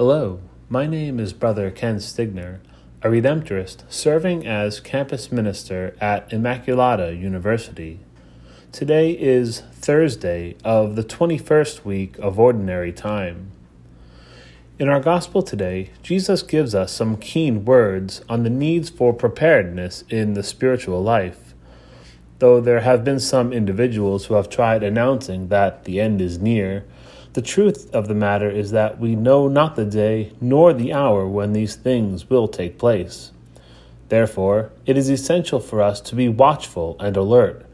Hello, 0.00 0.40
my 0.70 0.86
name 0.86 1.20
is 1.20 1.34
Brother 1.34 1.70
Ken 1.70 1.96
Stigner, 1.96 2.60
a 3.02 3.08
Redemptorist 3.08 3.82
serving 3.90 4.46
as 4.46 4.80
campus 4.80 5.30
minister 5.30 5.94
at 6.00 6.30
Immaculata 6.30 7.12
University. 7.20 8.00
Today 8.72 9.10
is 9.10 9.60
Thursday 9.74 10.56
of 10.64 10.96
the 10.96 11.04
21st 11.04 11.84
week 11.84 12.16
of 12.18 12.40
Ordinary 12.40 12.94
Time. 12.94 13.50
In 14.78 14.88
our 14.88 15.00
Gospel 15.00 15.42
today, 15.42 15.90
Jesus 16.02 16.42
gives 16.42 16.74
us 16.74 16.92
some 16.92 17.18
keen 17.18 17.66
words 17.66 18.24
on 18.26 18.42
the 18.42 18.48
needs 18.48 18.88
for 18.88 19.12
preparedness 19.12 20.04
in 20.08 20.32
the 20.32 20.42
spiritual 20.42 21.02
life. 21.02 21.52
Though 22.38 22.62
there 22.62 22.80
have 22.80 23.04
been 23.04 23.20
some 23.20 23.52
individuals 23.52 24.24
who 24.24 24.34
have 24.34 24.48
tried 24.48 24.82
announcing 24.82 25.48
that 25.48 25.84
the 25.84 26.00
end 26.00 26.22
is 26.22 26.38
near, 26.38 26.86
the 27.32 27.42
truth 27.42 27.88
of 27.94 28.08
the 28.08 28.14
matter 28.14 28.50
is 28.50 28.72
that 28.72 28.98
we 28.98 29.14
know 29.14 29.46
not 29.46 29.76
the 29.76 29.84
day 29.84 30.32
nor 30.40 30.72
the 30.72 30.92
hour 30.92 31.28
when 31.28 31.52
these 31.52 31.76
things 31.76 32.28
will 32.28 32.48
take 32.48 32.78
place. 32.78 33.30
Therefore, 34.08 34.72
it 34.84 34.98
is 34.98 35.08
essential 35.08 35.60
for 35.60 35.80
us 35.80 36.00
to 36.00 36.16
be 36.16 36.28
watchful 36.28 36.96
and 36.98 37.16
alert, 37.16 37.64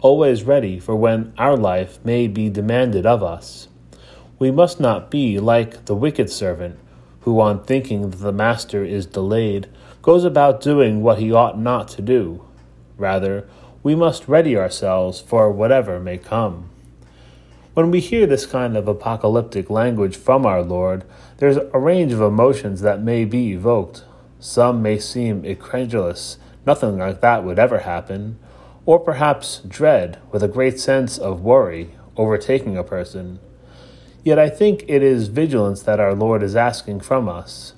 always 0.00 0.44
ready 0.44 0.78
for 0.78 0.94
when 0.94 1.32
our 1.36 1.56
life 1.56 1.98
may 2.04 2.28
be 2.28 2.48
demanded 2.48 3.04
of 3.04 3.24
us. 3.24 3.66
We 4.38 4.52
must 4.52 4.78
not 4.78 5.10
be 5.10 5.40
like 5.40 5.86
the 5.86 5.96
wicked 5.96 6.30
servant, 6.30 6.78
who, 7.22 7.40
on 7.40 7.64
thinking 7.64 8.10
that 8.10 8.18
the 8.18 8.32
master 8.32 8.84
is 8.84 9.06
delayed, 9.06 9.68
goes 10.02 10.22
about 10.22 10.62
doing 10.62 11.02
what 11.02 11.18
he 11.18 11.32
ought 11.32 11.58
not 11.58 11.88
to 11.88 12.02
do. 12.02 12.44
Rather, 12.96 13.48
we 13.82 13.96
must 13.96 14.28
ready 14.28 14.56
ourselves 14.56 15.20
for 15.20 15.50
whatever 15.50 15.98
may 15.98 16.16
come. 16.16 16.70
When 17.80 17.90
we 17.90 18.00
hear 18.00 18.26
this 18.26 18.44
kind 18.44 18.76
of 18.76 18.88
apocalyptic 18.88 19.70
language 19.70 20.14
from 20.14 20.44
our 20.44 20.60
Lord, 20.60 21.02
there's 21.38 21.56
a 21.56 21.78
range 21.78 22.12
of 22.12 22.20
emotions 22.20 22.82
that 22.82 23.00
may 23.00 23.24
be 23.24 23.52
evoked. 23.52 24.04
Some 24.38 24.82
may 24.82 24.98
seem 24.98 25.46
incredulous, 25.46 26.36
nothing 26.66 26.98
like 26.98 27.22
that 27.22 27.42
would 27.42 27.58
ever 27.58 27.78
happen, 27.78 28.38
or 28.84 28.98
perhaps 28.98 29.62
dread, 29.66 30.18
with 30.30 30.42
a 30.42 30.46
great 30.46 30.78
sense 30.78 31.16
of 31.16 31.40
worry 31.40 31.92
overtaking 32.18 32.76
a 32.76 32.84
person. 32.84 33.38
Yet 34.22 34.38
I 34.38 34.50
think 34.50 34.84
it 34.86 35.02
is 35.02 35.28
vigilance 35.28 35.80
that 35.84 36.00
our 36.00 36.14
Lord 36.14 36.42
is 36.42 36.56
asking 36.56 37.00
from 37.00 37.30
us. 37.30 37.72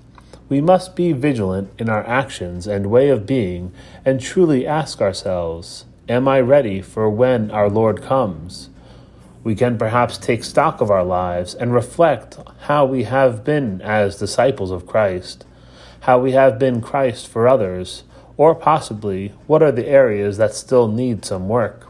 We 0.48 0.60
must 0.60 0.96
be 0.96 1.12
vigilant 1.12 1.70
in 1.78 1.88
our 1.88 2.04
actions 2.08 2.66
and 2.66 2.90
way 2.90 3.08
of 3.08 3.24
being, 3.24 3.72
and 4.04 4.20
truly 4.20 4.66
ask 4.66 5.00
ourselves, 5.00 5.84
Am 6.08 6.26
I 6.26 6.40
ready 6.40 6.82
for 6.82 7.08
when 7.08 7.52
our 7.52 7.70
Lord 7.70 8.02
comes? 8.02 8.68
We 9.44 9.54
can 9.56 9.76
perhaps 9.76 10.18
take 10.18 10.44
stock 10.44 10.80
of 10.80 10.90
our 10.90 11.04
lives 11.04 11.54
and 11.54 11.74
reflect 11.74 12.38
how 12.62 12.84
we 12.84 13.04
have 13.04 13.42
been 13.42 13.80
as 13.82 14.18
disciples 14.18 14.70
of 14.70 14.86
Christ, 14.86 15.44
how 16.00 16.20
we 16.20 16.32
have 16.32 16.58
been 16.58 16.80
Christ 16.80 17.26
for 17.26 17.48
others, 17.48 18.04
or 18.36 18.54
possibly 18.54 19.32
what 19.46 19.62
are 19.62 19.72
the 19.72 19.88
areas 19.88 20.36
that 20.36 20.54
still 20.54 20.86
need 20.86 21.24
some 21.24 21.48
work. 21.48 21.88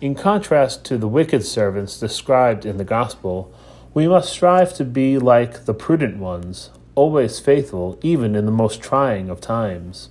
In 0.00 0.14
contrast 0.14 0.84
to 0.84 0.98
the 0.98 1.08
wicked 1.08 1.44
servants 1.44 1.98
described 1.98 2.64
in 2.64 2.76
the 2.76 2.84
Gospel, 2.84 3.52
we 3.92 4.06
must 4.06 4.30
strive 4.30 4.74
to 4.74 4.84
be 4.84 5.18
like 5.18 5.64
the 5.64 5.74
prudent 5.74 6.18
ones, 6.18 6.70
always 6.94 7.40
faithful 7.40 7.98
even 8.02 8.36
in 8.36 8.44
the 8.46 8.52
most 8.52 8.80
trying 8.82 9.30
of 9.30 9.40
times. 9.40 10.10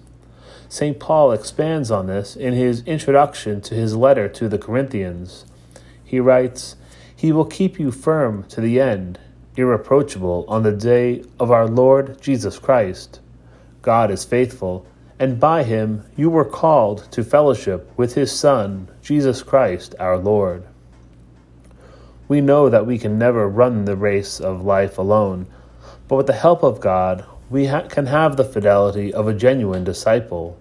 St. 0.67 0.99
Paul 0.99 1.31
expands 1.31 1.91
on 1.91 2.07
this 2.07 2.35
in 2.35 2.53
his 2.53 2.81
introduction 2.81 3.61
to 3.61 3.75
his 3.75 3.95
letter 3.95 4.27
to 4.27 4.49
the 4.49 4.57
Corinthians. 4.57 5.45
He 6.15 6.21
writes, 6.21 6.77
He 7.13 7.33
will 7.33 7.43
keep 7.43 7.77
you 7.77 7.91
firm 7.91 8.45
to 8.45 8.61
the 8.61 8.79
end, 8.79 9.19
irreproachable 9.57 10.45
on 10.47 10.63
the 10.63 10.71
day 10.71 11.25
of 11.41 11.51
our 11.51 11.67
Lord 11.67 12.21
Jesus 12.21 12.57
Christ. 12.57 13.19
God 13.81 14.09
is 14.09 14.23
faithful 14.23 14.87
and 15.19 15.41
by 15.41 15.63
him 15.63 16.05
you 16.15 16.29
were 16.29 16.45
called 16.45 17.11
to 17.11 17.21
fellowship 17.21 17.91
with 17.97 18.13
his 18.13 18.31
Son, 18.31 18.87
Jesus 19.01 19.43
Christ 19.43 19.93
our 19.99 20.17
Lord. 20.17 20.63
We 22.29 22.39
know 22.39 22.69
that 22.69 22.85
we 22.85 22.97
can 22.97 23.17
never 23.17 23.49
run 23.49 23.83
the 23.83 23.97
race 23.97 24.39
of 24.39 24.63
life 24.63 24.97
alone, 24.97 25.47
but 26.07 26.15
with 26.15 26.27
the 26.27 26.31
help 26.31 26.63
of 26.63 26.79
God, 26.79 27.25
we 27.49 27.65
ha- 27.65 27.89
can 27.89 28.05
have 28.05 28.37
the 28.37 28.45
fidelity 28.45 29.13
of 29.13 29.27
a 29.27 29.33
genuine 29.33 29.83
disciple. 29.83 30.57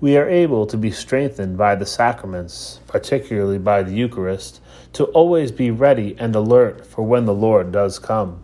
We 0.00 0.16
are 0.16 0.28
able 0.28 0.66
to 0.66 0.76
be 0.76 0.90
strengthened 0.90 1.56
by 1.56 1.74
the 1.74 1.86
sacraments, 1.86 2.80
particularly 2.86 3.58
by 3.58 3.82
the 3.82 3.94
Eucharist, 3.94 4.60
to 4.94 5.04
always 5.06 5.52
be 5.52 5.70
ready 5.70 6.16
and 6.18 6.34
alert 6.34 6.86
for 6.86 7.02
when 7.02 7.24
the 7.24 7.34
Lord 7.34 7.72
does 7.72 7.98
come. 7.98 8.42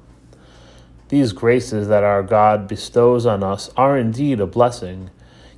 These 1.08 1.32
graces 1.32 1.88
that 1.88 2.04
our 2.04 2.22
God 2.22 2.68
bestows 2.68 3.26
on 3.26 3.42
us 3.42 3.70
are 3.76 3.98
indeed 3.98 4.40
a 4.40 4.46
blessing 4.46 5.10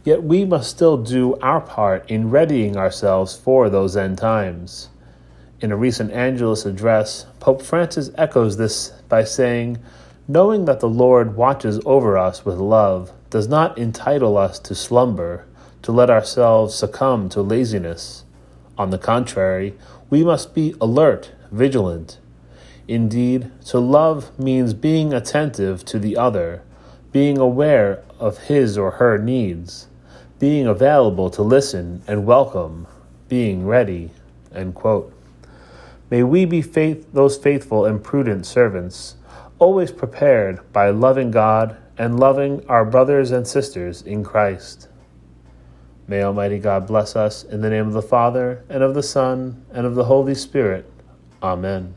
Yet 0.04 0.24
we 0.24 0.44
must 0.44 0.70
still 0.70 0.96
do 0.96 1.36
our 1.36 1.60
part 1.60 2.10
in 2.10 2.30
readying 2.30 2.76
ourselves 2.76 3.36
for 3.36 3.70
those 3.70 3.96
end 3.96 4.18
times. 4.18 4.88
In 5.60 5.70
a 5.70 5.76
recent 5.76 6.10
Angelus 6.10 6.66
address, 6.66 7.26
Pope 7.38 7.62
Francis 7.62 8.10
echoes 8.16 8.56
this 8.56 8.90
by 9.08 9.22
saying, 9.22 9.78
Knowing 10.26 10.64
that 10.64 10.80
the 10.80 10.88
Lord 10.88 11.36
watches 11.36 11.78
over 11.84 12.18
us 12.18 12.44
with 12.44 12.56
love 12.56 13.12
does 13.30 13.46
not 13.46 13.78
entitle 13.78 14.36
us 14.36 14.58
to 14.60 14.74
slumber, 14.74 15.46
to 15.82 15.92
let 15.92 16.10
ourselves 16.10 16.74
succumb 16.74 17.28
to 17.30 17.42
laziness. 17.42 18.24
On 18.78 18.90
the 18.90 18.98
contrary, 18.98 19.74
we 20.08 20.24
must 20.24 20.54
be 20.54 20.74
alert, 20.80 21.32
vigilant. 21.50 22.18
Indeed, 22.88 23.50
to 23.66 23.78
love 23.78 24.38
means 24.38 24.74
being 24.74 25.12
attentive 25.12 25.84
to 25.86 25.98
the 25.98 26.16
other, 26.16 26.62
being 27.12 27.38
aware 27.38 28.02
of 28.18 28.44
his 28.44 28.78
or 28.78 28.92
her 28.92 29.18
needs 29.18 29.88
being 30.42 30.66
available 30.66 31.30
to 31.30 31.40
listen 31.40 32.02
and 32.08 32.26
welcome, 32.26 32.84
being 33.28 33.64
ready. 33.64 34.10
May 36.10 36.24
we 36.24 36.44
be 36.46 36.60
faith, 36.60 37.06
those 37.12 37.38
faithful 37.38 37.86
and 37.86 38.02
prudent 38.02 38.44
servants, 38.44 39.14
always 39.60 39.92
prepared 39.92 40.58
by 40.72 40.90
loving 40.90 41.30
God 41.30 41.76
and 41.96 42.18
loving 42.18 42.66
our 42.68 42.84
brothers 42.84 43.30
and 43.30 43.46
sisters 43.46 44.02
in 44.02 44.24
Christ. 44.24 44.88
May 46.08 46.22
Almighty 46.22 46.58
God 46.58 46.86
bless 46.86 47.16
us 47.16 47.44
in 47.44 47.60
the 47.60 47.70
name 47.70 47.86
of 47.86 47.92
the 47.92 48.02
Father, 48.02 48.64
and 48.68 48.82
of 48.82 48.94
the 48.94 49.02
Son, 49.02 49.64
and 49.72 49.86
of 49.86 49.94
the 49.94 50.04
Holy 50.04 50.34
Spirit. 50.34 50.90
Amen. 51.42 51.94